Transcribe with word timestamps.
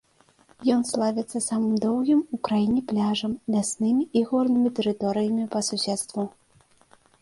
Ён 0.75 0.79
славіцца 0.91 1.41
самым 1.47 1.75
доўгім 1.85 2.19
у 2.37 2.41
краіне 2.51 2.81
пляжам, 2.95 3.31
ляснымі 3.59 4.03
і 4.19 4.27
горнымі 4.33 4.69
тэрыторыямі 4.81 5.43
па 5.57 5.67
суседству. 5.73 6.23